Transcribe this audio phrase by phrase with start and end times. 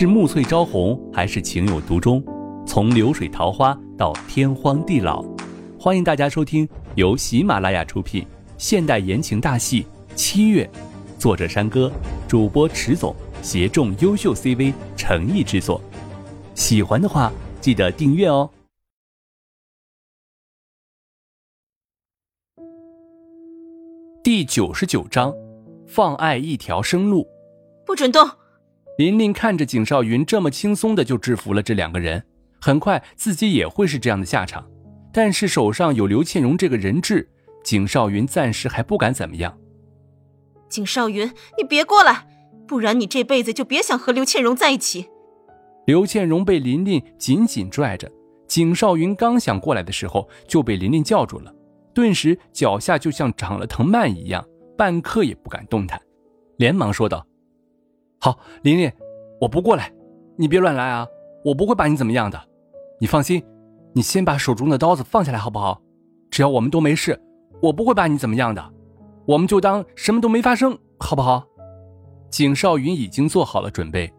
[0.00, 2.22] 是暮翠朝红，还是情有独钟？
[2.64, 5.24] 从流水桃花到天荒地老，
[5.76, 8.24] 欢迎大家收听由喜马拉雅出品
[8.56, 9.82] 现代言情大戏
[10.14, 10.64] 《七月》，
[11.20, 11.90] 作者山歌，
[12.28, 15.82] 主播迟总，协众优秀 CV 诚意制作。
[16.54, 18.48] 喜欢的话，记得订阅哦。
[24.22, 25.34] 第九十九章，
[25.88, 27.26] 放爱一条生路，
[27.84, 28.30] 不准动。
[28.98, 32.20] 琳琳看着景少云这么轻松的就制服了这两个人，
[32.60, 34.68] 很快自己也会是这样的下场。
[35.12, 37.30] 但是手上有刘倩蓉这个人质，
[37.62, 39.56] 景少云暂时还不敢怎么样。
[40.68, 42.26] 景少云，你别过来，
[42.66, 45.06] 不然你这辈子就别想和刘倩蓉在一起。
[45.86, 48.10] 刘倩蓉被琳琳紧紧拽着，
[48.48, 51.54] 景少云刚想过来的时候就被琳琳叫住了，
[51.94, 54.44] 顿时脚下就像长了藤蔓一样，
[54.76, 56.02] 半刻也不敢动弹，
[56.56, 57.24] 连忙说道。
[58.20, 58.90] 好，琳琳，
[59.40, 59.92] 我不过来，
[60.36, 61.06] 你别乱来啊！
[61.44, 62.40] 我不会把你怎么样的，
[63.00, 63.40] 你放心，
[63.94, 65.80] 你先把手中的刀子放下来好不好？
[66.30, 67.18] 只要我们都没事，
[67.62, 68.72] 我不会把你怎么样的，
[69.24, 71.46] 我们就当什么都没发生，好不好？
[72.28, 74.12] 景少云已经做好了准备，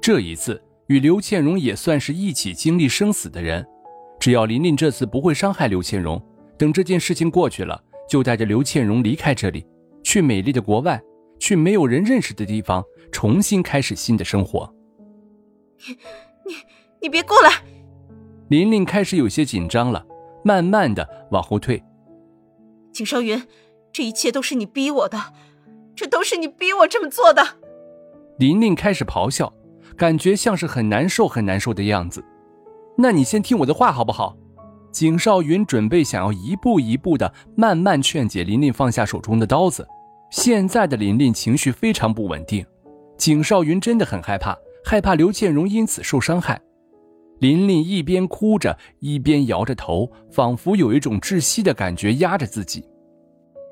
[0.00, 3.64] 这一次与刘倩蓉也算是一起经历生死的人，
[4.18, 6.20] 只要琳琳这次不会伤害刘倩蓉，
[6.58, 9.64] 等这件事情过去了，就带着刘倩蓉离开这里，
[10.02, 11.00] 去美丽的国外。
[11.44, 14.74] 去没有人认识的地方，重新开始新的生活。
[15.86, 15.94] 你、
[16.46, 16.54] 你、
[17.02, 17.50] 你别过来！
[18.48, 20.06] 琳琳开始有些紧张了，
[20.42, 21.84] 慢慢的往后退。
[22.94, 23.46] 景少云，
[23.92, 25.34] 这一切都是你逼我的，
[25.94, 27.46] 这都是你逼我这么做的。
[28.38, 29.52] 琳琳开始咆哮，
[29.98, 32.24] 感觉像是很难受、很难受的样子。
[32.96, 34.34] 那你先听我的话好不好？
[34.90, 39.86] 景少云准备想要一步一步的慢慢劝解琳琳放下手中的刀子。
[40.34, 42.66] 现在的琳琳情绪非常不稳定，
[43.16, 46.60] 景少云真的很害怕，害怕刘倩荣因此受伤害。
[47.38, 52.84] 琳琳一边哭着，一边摇着头，仿佛有一种窒息的感觉压着自己。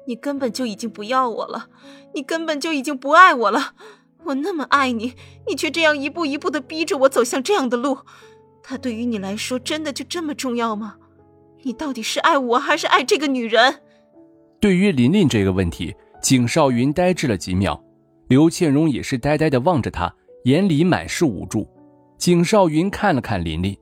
[0.06, 1.66] 你根本就已经不要我了，
[2.14, 3.74] 你根本就已经不爱我了。
[4.26, 5.14] 我那么爱你，
[5.48, 7.98] 你却这样一步一步的逼着我走向这样的路，
[8.62, 10.94] 他对于你来说真的就这么重要吗？
[11.64, 13.80] 你到底是爱我还是爱这个女人？
[14.60, 15.96] 对于琳琳这个问题。
[16.22, 17.82] 景少云呆滞了几秒，
[18.28, 21.68] 刘倩蓉也是呆呆的望着他，眼里满是无助。
[22.16, 23.76] 景少云看了看琳琳，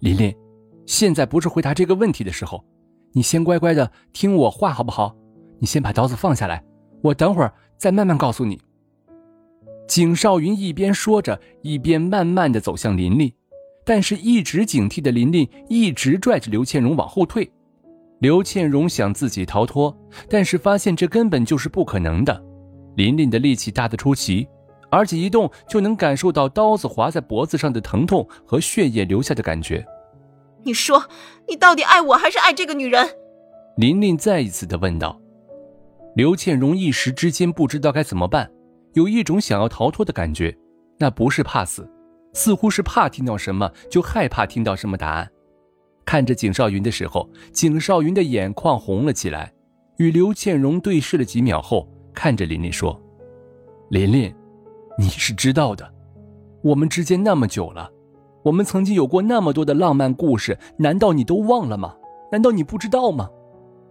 [0.00, 0.36] 琳琳，
[0.84, 2.62] 现在不是回答这个问题的时候，
[3.12, 5.16] 你先乖乖的听我话好不好？
[5.58, 6.62] 你先把刀子放下来，
[7.02, 8.60] 我等会儿再慢慢告诉你。
[9.88, 13.32] 景少云一边说着，一边慢慢的走向琳琳，
[13.86, 17.50] 但是一直警惕的琳琳一直拽着刘倩蓉往后退。
[18.20, 19.96] 刘倩荣想自己逃脱，
[20.28, 22.44] 但是发现这根本就是不可能的。
[22.96, 24.48] 琳琳的力气大得出奇，
[24.90, 29.86] 而且一动就能感受到刀子划在脖子上的疼痛和血液流下的感觉。
[30.64, 31.04] 你说，
[31.46, 33.08] 你到底爱我还是爱这个女人？
[33.76, 35.20] 琳琳再一次的问道。
[36.16, 38.50] 刘倩荣一时之间不知道该怎么办，
[38.94, 40.52] 有一种想要逃脱的感觉，
[40.98, 41.88] 那不是怕死，
[42.32, 45.30] 似乎是怕听到什么就害怕听到什么答案。
[46.08, 49.52] 看着景少云的时候，景少云的眼眶红了起来，
[49.98, 52.98] 与刘倩蓉对视了几秒后，看着琳琳说
[53.92, 54.34] ：“琳琳，
[54.96, 55.86] 你是知道的，
[56.62, 57.90] 我们之间那么久了，
[58.42, 61.94] 我们曾经有过那么多的浪漫故事，难道你都忘了吗？
[62.32, 63.28] 难道你不知道吗？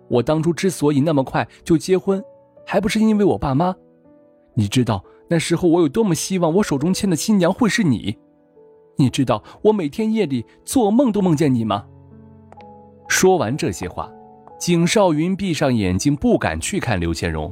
[0.09, 2.19] 我当初之所以那么快就结婚，
[2.65, 3.75] 还不是因为我爸妈？
[4.55, 8.17] 你知道那时候我有多么希望我手中牵的新娘会是你？
[8.95, 11.85] 你知道我每天夜里做梦都梦见你吗？”
[13.17, 14.07] 说完这些话，
[14.59, 17.51] 景少云闭上眼睛，不敢去看刘倩荣。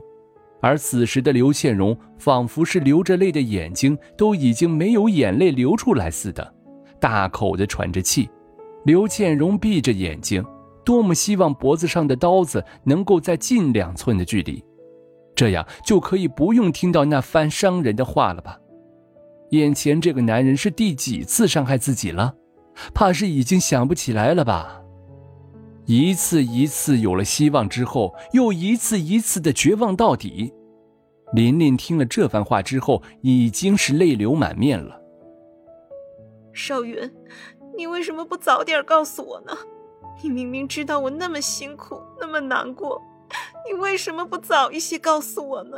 [0.62, 6.53] 而此时的刘倩荣，仿佛是流着泪的眼睛都已经没有眼泪流出来似的，
[7.00, 8.30] 大口的喘着气。
[8.84, 10.46] 刘倩荣闭着眼睛，
[10.86, 14.64] 多么希望脖子上的刀子能够在近两寸的距离，
[15.34, 18.59] 这样就可以不用听到那番伤人的话了吧？
[19.50, 22.35] 眼前这个男人是第几次伤害自己了？
[22.94, 24.84] 怕是已经想不起来了吧？
[25.85, 30.52] 一次一次有了希望之后，又一次一次的绝望到底。
[31.34, 34.99] 琳琳听了这番话之后，已经是泪流满面了。
[36.53, 37.11] 少云，
[37.78, 39.55] 你为什么不早点告诉我呢？
[40.23, 43.02] 你明明知道我那么辛苦，那么难过，
[43.67, 45.78] 你为什么不早一些告诉我呢？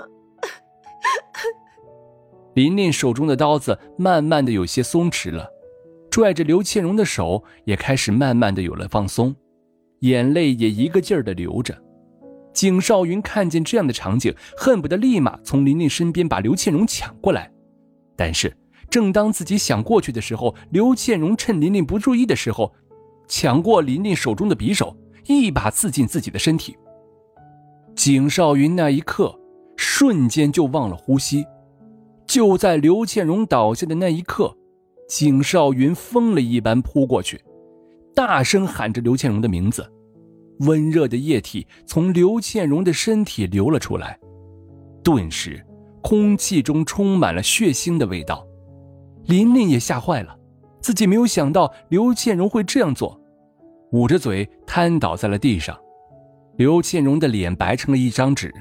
[2.54, 5.50] 琳琳手中的刀子慢慢的有些松弛了，
[6.10, 9.36] 拽着刘倩蓉的手也开始慢慢的有了放松。
[10.00, 11.76] 眼泪也一个劲儿的流着，
[12.54, 17.52] 景少云看见这样的场景，恨不得立马从琳琳身边把刘倩蓉抢过来。
[18.16, 18.56] 但是
[18.90, 22.74] 正当自己想过去的时候，刘倩荣趁琳琳不注意的时候，
[23.28, 24.96] 抢过琳琳手中的匕首，
[25.26, 26.76] 一把刺进自己的身体。
[27.96, 29.40] 景少云那一刻
[29.76, 31.46] 瞬间就忘了呼吸。
[32.28, 34.56] 就在刘倩荣倒下的那一刻，
[35.08, 37.42] 景少云疯了一般扑过去，
[38.18, 39.88] 大声喊着刘倩荣的名字。
[40.62, 44.18] 温热的液体从刘倩荣的身体流了出来，
[45.04, 45.64] 顿时，
[46.02, 48.44] 空气中充满了血腥的味道。
[49.26, 50.36] 琳琳也吓坏了，
[50.82, 53.22] 自己没有想到刘倩荣会这样做，
[53.92, 55.80] 捂着嘴瘫倒在了地上。
[56.56, 58.52] 刘倩荣的脸白成了一张纸，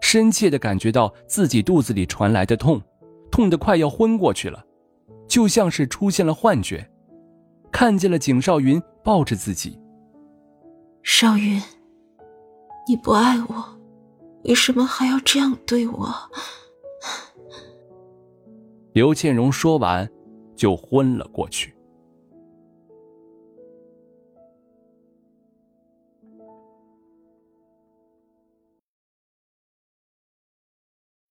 [0.00, 2.80] 深切的感觉到自己肚子里传来的痛，
[3.30, 4.64] 痛得快要昏过去了，
[5.28, 6.90] 就像是出现了幻觉，
[7.70, 9.78] 看见了景少云抱着自己。
[11.02, 11.60] 少云，
[12.86, 13.78] 你不爱我，
[14.44, 16.14] 为什么还要这样对我？
[18.92, 20.10] 刘倩荣说完，
[20.54, 21.74] 就昏了过去。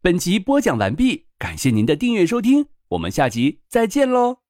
[0.02, 4.41] 本集播讲完毕，感谢您的订阅收听，我们下集再见喽。